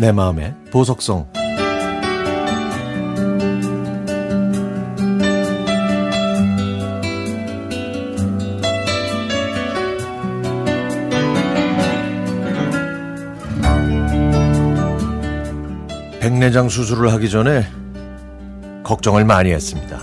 [0.00, 1.26] 내 마음의 보석성
[16.20, 17.66] 백내장 수술을 하기 전에
[18.84, 19.98] 걱정을 많이 했습니다.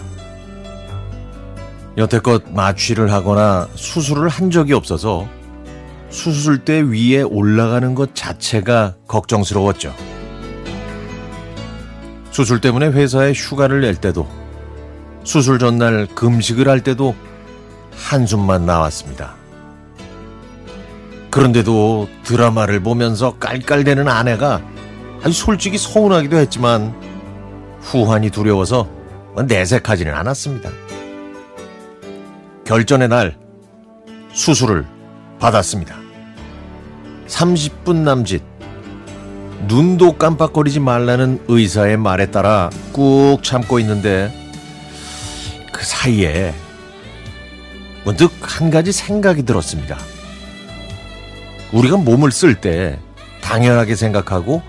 [1.97, 5.25] 여태껏 마취를 하거나 수술을 한 적이 없어서
[6.15, 9.93] 수술대 위에 올라가는 것 자체가 걱정스러웠죠.
[12.31, 14.25] 수술 때문에 회사에 휴가를 낼 때도
[15.25, 17.15] 수술 전날 금식을 할 때도
[17.91, 19.35] 한숨만 나왔습니다.
[21.31, 24.61] 그런데도 드라마를 보면서 깔깔대는 아내가
[25.21, 26.95] 아주 솔직히 서운하기도 했지만
[27.81, 28.89] 후환이 두려워서
[29.47, 30.69] 내색하지는 않았습니다.
[32.63, 33.37] 결전의 날
[34.31, 34.85] 수술을
[35.39, 36.04] 받았습니다.
[37.27, 38.43] 30분 남짓
[39.67, 44.31] 눈도 깜빡거리지 말라는 의사의 말에 따라 꾹 참고 있는데
[45.71, 46.53] 그 사이에
[48.03, 49.97] 문득 한 가지 생각이 들었습니다.
[51.71, 52.99] 우리가 몸을 쓸 때
[53.41, 54.61] 당연하게 생각하고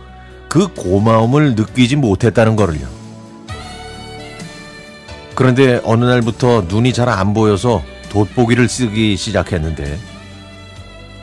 [0.49, 2.87] 그 고마움을 느끼지 못했다는 거를요.
[5.35, 9.99] 그런데 어느 날부터 눈이 잘 안 보여서 돋보기를 쓰기 시작했는데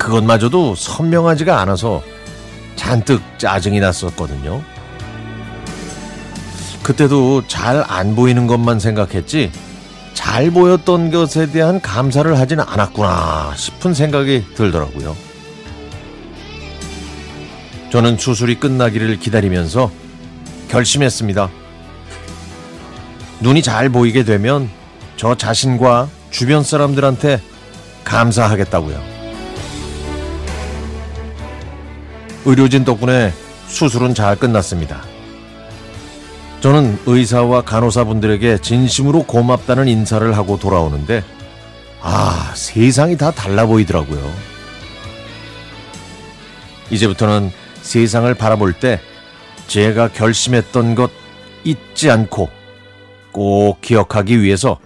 [0.03, 2.03] 그것마저도 선명하지가 않아서
[2.75, 4.61] 잔뜩 짜증이 났었거든요.
[6.83, 9.51] 그때도 잘 안 보이는 것만 생각했지
[10.13, 15.15] 잘 보였던 것에 대한 감사를 하지는 않았구나 싶은 생각이 들더라고요.
[17.89, 19.89] 저는 수술이 끝나기를 기다리면서
[20.67, 21.49] 결심했습니다.
[23.39, 24.69] 눈이 잘 보이게 되면
[25.15, 27.39] 저 자신과 주변 사람들한테
[28.03, 29.12] 감사하겠다고요.
[32.45, 33.31] 의료진 덕분에
[33.67, 35.01] 수술은 잘 끝났습니다.
[36.61, 41.23] 저는 의사와 간호사분들에게 진심으로 고맙다는 인사를 하고 돌아오는데,
[42.01, 44.31] 아, 세상이 다 달라 보이더라고요.
[46.89, 47.51] 이제부터는
[47.81, 48.99] 세상을 바라볼 때
[49.67, 51.11] 제가 결심했던 것
[51.63, 52.49] 잊지 않고
[53.31, 54.79] 꼭 기억하기 위해서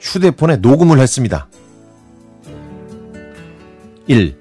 [0.00, 1.48] 휴대폰에 녹음을 했습니다.
[4.06, 4.36] 1.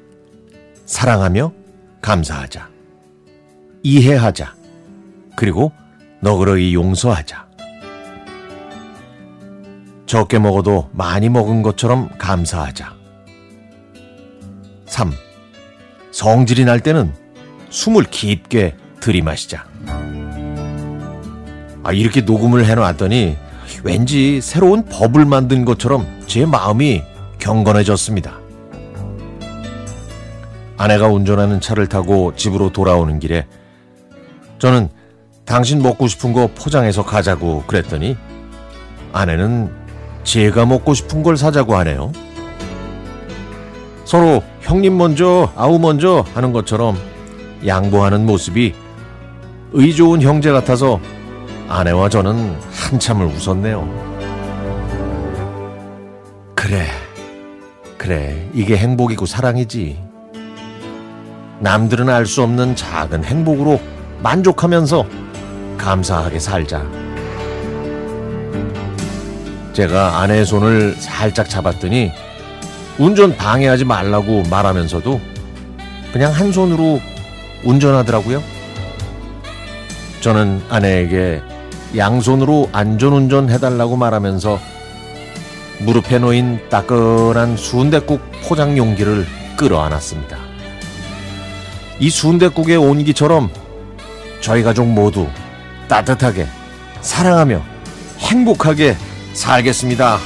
[0.85, 1.58] 사랑하며
[2.01, 2.69] 감사하자.
[3.83, 4.55] 이해하자.
[5.35, 5.71] 그리고
[6.21, 7.47] 너그러이 용서하자.
[10.05, 12.93] 적게 먹어도 많이 먹은 것처럼 감사하자.
[14.85, 15.11] 3.
[16.11, 17.13] 성질이 날 때는
[17.69, 19.65] 숨을 깊게 들이마시자.
[21.83, 23.37] 아, 이렇게 녹음을 해놨더니
[23.83, 27.03] 왠지 새로운 법을 만든 것처럼 제 마음이
[27.37, 28.48] 경건해졌습니다.
[30.79, 33.45] 아내가 운전하는 차를 타고 집으로 돌아오는 길에
[34.59, 34.87] 저는
[35.45, 38.15] 당신 먹고 싶은 거 포장해서 가자고 그랬더니
[39.11, 39.69] 아내는
[40.23, 42.13] 제가 먹고 싶은 걸 사자고 하네요.
[44.05, 46.97] 서로 형님 먼저, 아우 먼저 하는 것처럼
[47.67, 48.73] 양보하는 모습이
[49.73, 51.01] 의 좋은 형제 같아서
[51.67, 54.09] 아내와 저는 한참을 웃었네요.
[56.55, 56.85] 그래,
[57.97, 60.08] 그래, 이게 행복이고 사랑이지.
[61.59, 63.79] 남들은 알 수 없는 작은 행복으로
[64.23, 65.05] 만족하면서
[65.77, 66.85] 감사하게 살자.
[69.73, 72.11] 제가 아내의 손을 살짝 잡았더니
[72.97, 75.21] 운전 방해하지 말라고 말하면서도
[76.11, 76.99] 그냥 한 손으로
[77.63, 78.41] 운전하더라고요.
[80.21, 81.41] 저는 아내에게
[81.95, 84.59] 양손으로 안전운전 해달라고 말하면서
[85.79, 90.48] 무릎에 놓인 따끈한 순대국 포장 용기를 끌어안았습니다.
[91.99, 93.49] 이 순대국의 온기처럼
[94.41, 95.27] 저희 가족 모두
[95.87, 96.47] 따뜻하게
[97.01, 97.61] 사랑하며
[98.19, 98.95] 행복하게
[99.33, 100.17] 살겠습니다.